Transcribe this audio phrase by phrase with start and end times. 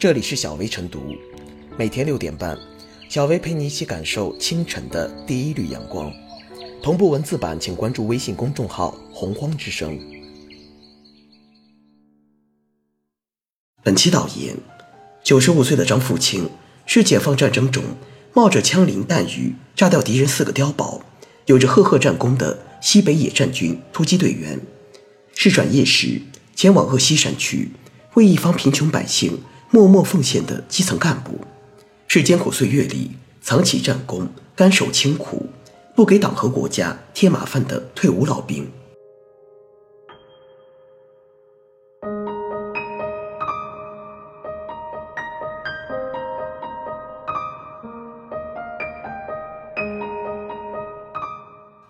[0.00, 1.14] 这里是小薇晨读，
[1.76, 2.58] 每天六点半，
[3.10, 6.10] 小薇陪你一起感受清晨的第一缕阳光。
[6.82, 10.00] 同步文字版，请关注微信公众号“洪荒之声”。
[13.84, 14.56] 本期导言：
[15.22, 16.48] 九十五岁的张富清
[16.86, 17.84] 是解放战争中
[18.32, 21.02] 冒着枪林弹雨炸掉敌人四个碉堡，
[21.44, 24.58] 有着赫赫战功的西北野战军突击队员，
[25.34, 26.22] 是转业时
[26.56, 27.72] 前往鄂西山区
[28.14, 29.42] 为一方贫穷百姓。
[29.72, 31.42] 默默奉献的基层干部，
[32.08, 35.46] 是艰苦岁月里藏起战功、甘守清苦、
[35.94, 38.68] 不给党和国家添麻烦的退伍老兵。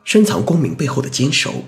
[0.05, 1.65] 深藏功名背后的坚守，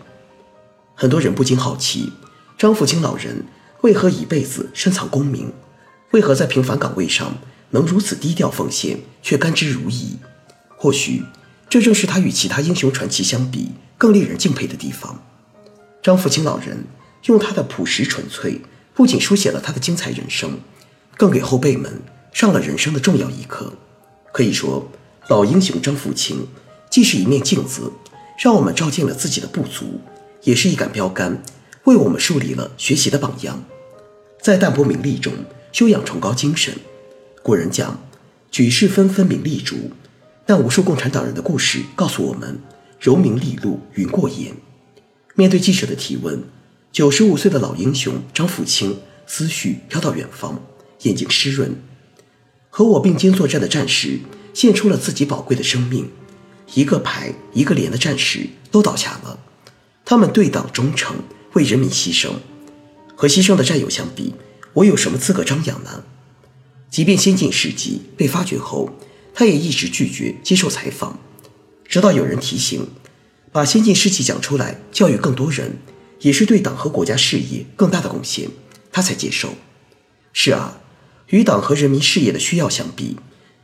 [0.95, 2.13] 很多人不禁好奇：
[2.59, 3.47] 张富清老人
[3.81, 5.51] 为何一辈子深藏功名？
[6.13, 7.39] 为何在平凡岗位上
[7.71, 10.17] 能如此低调奉献，却甘之如饴？
[10.77, 11.23] 或许
[11.71, 15.23] 这正是他与其他英雄传奇相比更令人敬佩的地方。
[16.03, 16.85] 张富清老人
[17.25, 18.61] 用他的朴实纯粹，
[18.95, 20.59] 不仅书写了他的精彩人生，
[21.17, 22.03] 更给后辈们
[22.33, 23.73] 上了人生的重要一课。
[24.33, 24.91] 可以说，
[25.29, 26.47] 老英雄张富清
[26.91, 27.91] 既是一面镜子，
[28.39, 30.01] 让我们照见了自己的不足，
[30.43, 31.43] 也是一杆标杆，
[31.85, 33.65] 为我们树立了学习的榜样。
[34.43, 35.33] 在淡泊名利中。
[35.73, 36.75] 修养崇高精神。
[37.43, 38.01] 古人讲
[38.53, 39.91] “举世纷纷名利逐”，
[40.47, 42.61] 但无数共产党人的故事告诉我们
[43.01, 44.55] ：“柔名利禄云过眼。”
[45.35, 46.45] 面对记者的提问，
[46.93, 50.63] 九十五岁的老英雄张富清思绪飘到远方，
[51.03, 51.75] 眼睛湿润。
[52.69, 54.21] 和我并肩作战的战士
[54.55, 56.11] 献出了自己宝贵的生命，
[56.75, 59.39] 一个排一个连的战士都倒下了。
[60.05, 61.17] 他们对党忠诚，
[61.55, 62.31] 为人民牺牲。
[63.15, 64.35] 和牺牲的战友相比，
[64.75, 66.05] 我有什么资格张扬呢？
[66.91, 68.91] 即便先进事迹被发掘后，
[69.35, 71.19] 他也一直拒绝接受采访，
[71.87, 72.87] 直到有人提醒，
[73.51, 75.79] 把先进事迹讲出来，教育更多人，
[76.21, 78.49] 也是对党和国家事业更大的贡献，
[78.91, 79.55] 他才接受。
[80.33, 80.81] 是啊，
[81.29, 83.17] 与党和人民事业的需要相比，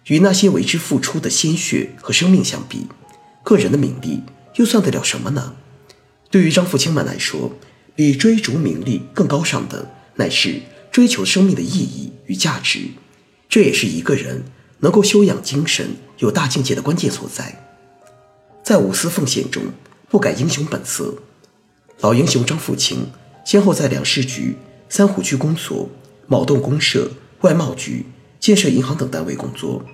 [0.07, 2.87] 与那些为之付出的鲜血和生命相比，
[3.43, 4.23] 个人的名利
[4.57, 5.55] 又算得了什么呢？
[6.31, 7.53] 对于张富清们来说，
[7.95, 10.61] 比追逐名利更高尚的，乃是。
[10.99, 12.89] 追求生命的意义与价值，
[13.49, 14.43] 这也是一个人
[14.81, 17.71] 能够修养精神、有大境界的关键所在。
[18.65, 19.63] 在无私奉献中，
[20.09, 21.15] 不改英雄本色。
[22.01, 23.07] 老英雄张富清
[23.45, 24.57] 先后在粮食局、
[24.89, 25.89] 三湖区公所、
[26.27, 27.09] 茅洞公社、
[27.43, 28.05] 外贸局、
[28.41, 29.85] 建设银行等单位工作，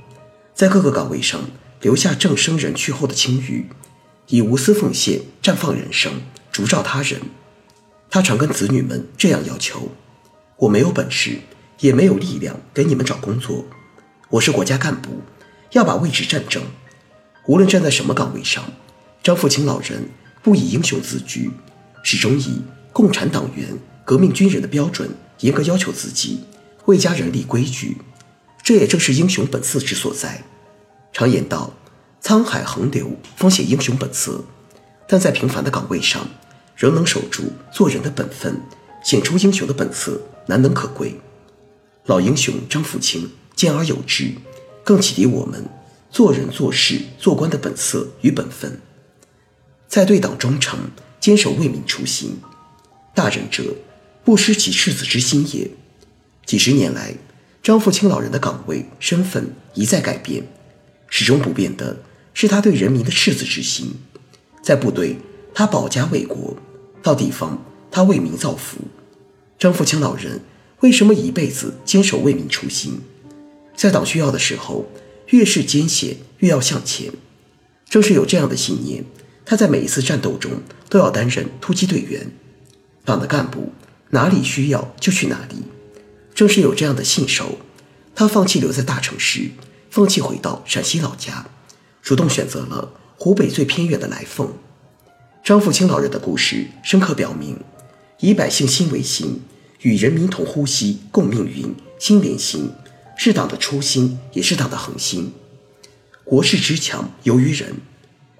[0.54, 1.50] 在各个岗位上
[1.82, 3.66] 留下正生人去后的清誉，
[4.28, 7.20] 以无私奉献绽放人生，烛照他人。
[8.08, 9.90] 他常跟子女们这样要求。
[10.64, 11.40] 我没有本事，
[11.80, 13.66] 也没有力量给你们找工作。
[14.30, 15.20] 我是国家干部，
[15.72, 16.62] 要把位置站正。
[17.46, 18.64] 无论站在什么岗位上，
[19.22, 20.08] 张富清老人
[20.42, 21.50] 不以英雄自居，
[22.02, 22.62] 始终以
[22.94, 25.10] 共产党员、革命军人的标准
[25.40, 26.44] 严格要求自己，
[26.86, 27.98] 为家人立规矩。
[28.62, 30.44] 这也正是英雄本色之所在。
[31.12, 31.74] 常言道
[32.24, 34.42] ：“沧海横流，方显英雄本色。”
[35.06, 36.26] 但在平凡的岗位上，
[36.74, 38.58] 仍能守住做人的本分，
[39.04, 40.20] 显出英雄的本色。
[40.46, 41.18] 难能可贵，
[42.04, 44.32] 老英雄张富清兼而有之，
[44.84, 45.64] 更启迪我们
[46.10, 48.78] 做人做事做官的本色与本分。
[49.88, 50.78] 在对党忠诚，
[51.18, 52.36] 坚守为民初心，
[53.14, 53.74] 大人者
[54.22, 55.70] 不失其赤子之心也。
[56.44, 57.14] 几十年来，
[57.62, 60.46] 张富清老人的岗位身份一再改变，
[61.08, 61.96] 始终不变的
[62.34, 63.94] 是他对人民的赤子之心。
[64.62, 65.16] 在部队，
[65.54, 66.54] 他保家卫国；
[67.02, 68.76] 到地方，他为民造福。
[69.58, 70.40] 张富清老人
[70.80, 73.00] 为什么一辈子坚守为民初心？
[73.76, 74.86] 在党需要的时候，
[75.28, 77.12] 越是艰险越要向前。
[77.88, 79.04] 正是有这样的信念，
[79.44, 80.50] 他在每一次战斗中
[80.88, 82.30] 都要担任突击队员。
[83.04, 83.72] 党的干部
[84.10, 85.62] 哪里需要就去哪里。
[86.34, 87.58] 正是有这样的信守，
[88.14, 89.50] 他放弃留在大城市，
[89.90, 91.46] 放弃回到陕西老家，
[92.02, 94.52] 主动选择了湖北最偏远的来凤。
[95.44, 97.56] 张富清老人的故事深刻表明。
[98.20, 99.42] 以百姓心为心，
[99.82, 102.70] 与人民同呼吸共命运，心连心，
[103.16, 105.32] 是党的初心，也是党的恒心。
[106.24, 107.74] 国势之强由于人。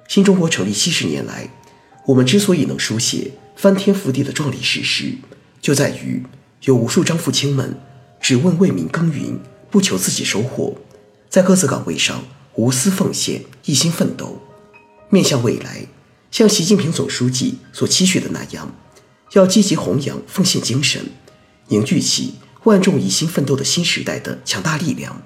[0.07, 1.49] 新中国成立七十年来，
[2.07, 5.15] 我们之所以能书写翻天覆地的壮丽史诗，
[5.61, 6.23] 就在于
[6.65, 7.75] 有无数张富清们
[8.21, 9.41] 只问为民耕耘，
[9.71, 10.77] 不求自己收获，
[11.31, 12.23] 在各自岗位上
[12.55, 14.41] 无私奉献，一心奋斗。
[15.09, 15.87] 面向未来，
[16.31, 18.75] 像习近平总书记所期许的那样。
[19.35, 21.07] 要积极弘扬奉献精神，
[21.67, 22.35] 凝聚起
[22.65, 25.21] 万众一心奋斗的新时代的强大力量。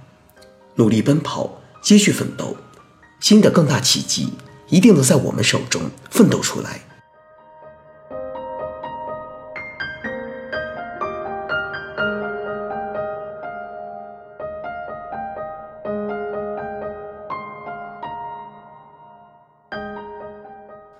[0.77, 2.57] 努力奔跑，继续奋斗，
[3.21, 4.31] 新的更大奇迹
[4.71, 6.81] 一定能在我们手中奋斗出来。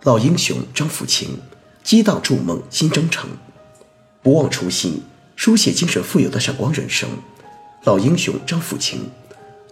[0.03, 1.41] 老英雄张富清，
[1.89, 3.31] 激荡筑梦新征程，
[4.23, 5.05] 不忘初心，
[5.37, 7.09] 书写精神富有的闪光人生。
[7.85, 9.09] 老英雄张富清，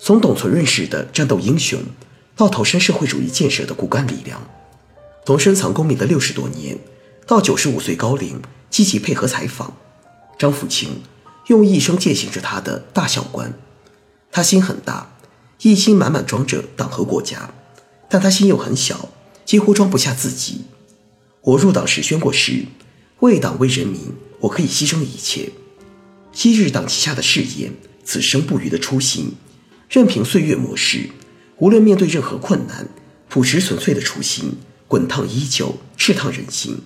[0.00, 1.78] 从董存瑞式的战斗英雄，
[2.34, 4.40] 到投身社会主义建设的骨干力量，
[5.26, 6.78] 从深藏功名的六十多年，
[7.26, 8.40] 到九十五岁高龄
[8.70, 9.74] 积极配合采访，
[10.38, 11.02] 张富清
[11.48, 13.52] 用一生践行着他的大校观。
[14.32, 15.14] 他心很大，
[15.60, 17.50] 一心满满装着党和国家，
[18.08, 19.10] 但他心又很小。
[19.44, 20.62] 几乎装不下自己。
[21.46, 22.64] 我入党时宣过誓，
[23.20, 24.00] 为党为人民，
[24.40, 25.52] 我可以牺牲一切。
[26.32, 27.72] 昔日党旗下的誓言，
[28.02, 29.30] 此生不渝的初心，
[29.88, 31.10] 任凭岁月磨蚀，
[31.58, 32.88] 无论面对任何困难，
[33.28, 34.54] 朴实纯粹的初心，
[34.88, 36.80] 滚烫依旧，炽烫人心。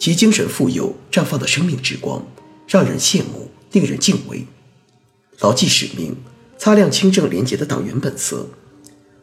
[0.00, 2.26] 其精神富有，绽放的生命之光，
[2.66, 4.48] 让人羡慕，令人敬畏。
[5.38, 6.16] 牢记使命，
[6.58, 8.48] 擦亮清正廉洁的党员本色。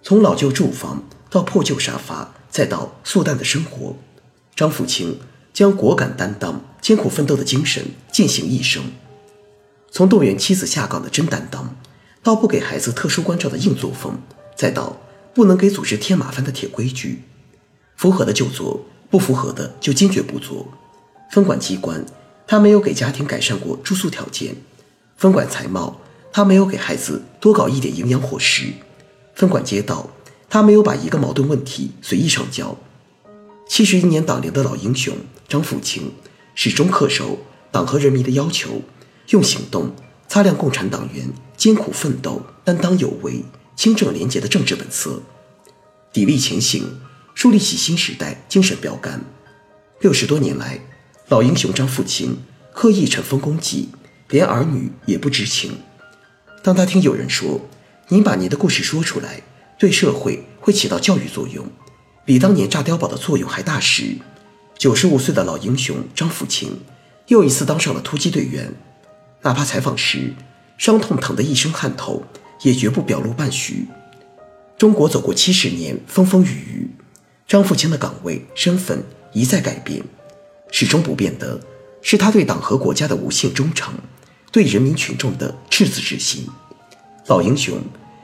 [0.02, 2.34] 从老旧住房到破旧沙发。
[2.52, 3.96] 再到素淡的生活，
[4.56, 5.20] 张富清
[5.54, 8.84] 将果敢担当、艰苦奋斗的精神践行一生。
[9.92, 11.76] 从动员妻子下岗的真担当，
[12.22, 14.20] 到不给孩子特殊关照的硬作风，
[14.56, 15.02] 再到
[15.34, 17.24] 不能给组织添麻烦的铁规矩，
[17.96, 20.68] 符合的就做，不符合的就坚决不做。
[21.32, 22.06] 分管机关，
[22.46, 24.54] 他没有给家庭改善过住宿条件；
[25.18, 26.00] 分管财贸，
[26.32, 28.74] 他没有给孩子多搞一点营养伙食；
[29.36, 30.10] 分管街道。
[30.52, 32.76] 他没有把一个矛盾问题随意上交。
[33.70, 35.16] 七十一年党龄的老英雄
[35.48, 36.12] 张富清，
[36.56, 37.38] 始终恪守
[37.72, 38.82] 党和人民的要求，
[39.30, 39.96] 用行动
[40.28, 43.46] 擦亮共产党员艰苦奋斗、担当有为、
[43.76, 45.22] 清正廉洁的政治本色，
[46.12, 47.00] 砥砺前行，
[47.36, 49.24] 树立起新时代精神标杆。
[50.02, 50.82] 六十多年来，
[51.28, 52.40] 老英雄张富清
[52.74, 53.90] 刻意尘封功绩，
[54.30, 55.78] 连儿女也不知情。
[56.64, 57.62] 当他听有人说
[58.10, 59.44] ：“您把您的故事说出来。”
[59.78, 61.66] 对社会会起到教育作用，
[62.30, 64.16] 比当年炸碉堡的作用还大时，
[64.78, 66.80] 九十五岁的老英雄张富清
[67.26, 68.72] 又一次当上了突击队员。
[69.42, 70.36] 哪怕采访时
[70.78, 72.22] 伤痛疼得一身汗头，
[72.62, 73.88] 也绝不表露半虚。
[74.78, 76.92] 中国走过七十年风风雨雨，
[77.48, 79.04] 张富清的岗位身份
[79.34, 80.04] 一再改变，
[80.70, 81.60] 始终不变的
[82.04, 83.92] 是他对党和国家的无限忠诚，
[84.52, 86.48] 对人民群众的赤子之心。
[87.26, 87.82] 老英雄。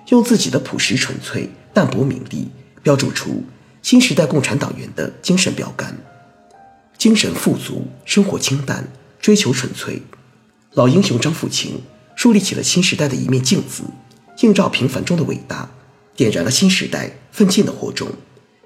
[0.10, 2.48] 用自己的朴实纯粹、淡泊名利，
[2.84, 3.44] 标注出
[3.86, 5.96] 新时代共产党员的精神标杆：
[6.98, 8.92] 精神富足，生活清淡，
[9.22, 10.02] 追求纯粹。
[10.72, 11.84] 老英雄张富清
[12.16, 13.84] 树立起了新时代的一面镜子，
[14.42, 15.70] 映照平凡中的伟大，
[16.16, 18.10] 点燃了新时代奋进的火种，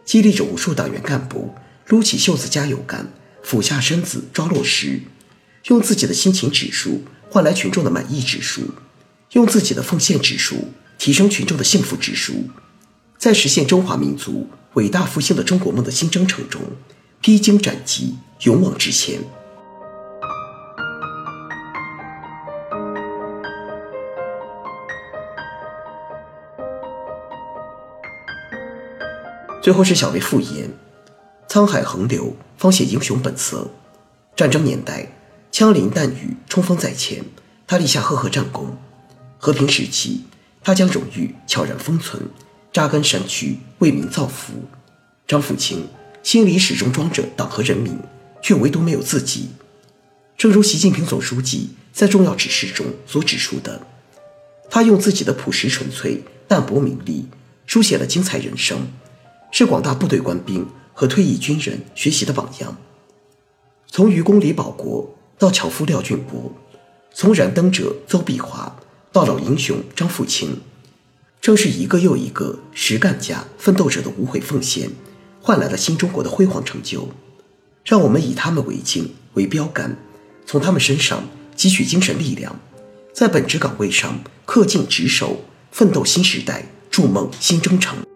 [0.05, 1.53] 激励着无数党员干部
[1.87, 3.11] 撸起袖子加油干，
[3.43, 5.01] 俯下身子抓落实，
[5.65, 8.73] 用自己的辛勤指数换来群众的满意指数，
[9.33, 10.69] 用自己的奉献指数。
[10.97, 12.49] 提升群众的幸福指数，
[13.17, 16.61] 在实现中华民族伟大复兴的中国梦的新征程中，
[17.21, 19.19] 披荆斩棘，勇往直前。
[29.61, 30.71] 最后是小薇复言
[31.49, 33.67] ：“沧海横流，方显英雄本色。
[34.35, 35.11] 战争年代，
[35.51, 37.25] 枪林弹雨，冲锋在前，
[37.67, 38.77] 他立下赫赫战功；
[39.37, 40.25] 和平时期。”
[40.61, 42.21] 他将荣誉悄然封存，
[42.71, 44.53] 扎根山区，为民造福。
[45.27, 45.87] 张富清
[46.23, 47.97] 心里始终装着党和人民，
[48.41, 49.49] 却唯独没有自己。
[50.37, 53.81] 正如习近平总书记在重要指示中所指出的，
[54.69, 57.27] 他用自己的朴实纯粹、淡泊名利，
[57.65, 58.87] 书写了精彩人生，
[59.51, 62.77] 是广大部队官兵和退役军人学习的榜样。
[63.87, 66.53] 从愚公李保国到樵夫廖俊波，
[67.13, 68.75] 从燃灯者邹碧华。
[69.11, 70.61] 到老英雄张富清，
[71.41, 74.89] 正是一个又一个实干家、奋斗者的无悔奉献，
[75.41, 77.09] 换来了新中国的辉煌成就。
[77.85, 79.97] 让我们以他们为镜、为标杆，
[80.45, 81.23] 从他们身上
[81.55, 82.59] 汲取精神力量，
[83.13, 88.08] 在本职岗位上恪尽职守，奋斗新时代，筑梦新征程。